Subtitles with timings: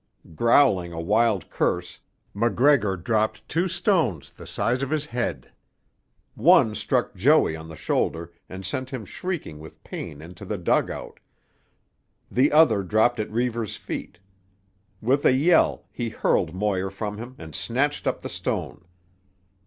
[0.33, 1.99] Growling a wild curse,
[2.33, 5.51] MacGregor dropped two stones the size of his head.
[6.33, 11.19] One struck Joey on the shoulder and sent him shrieking with pain into the dugout;
[12.31, 14.17] the other dropped at Reivers' feet.
[15.01, 18.83] With a yell he hurled Moir from him and snatched up the stone.